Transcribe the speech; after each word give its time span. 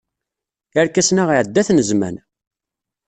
Irkasen-a 0.79 1.23
iɛedda-ten 1.33 1.83
zzman. 1.89 2.15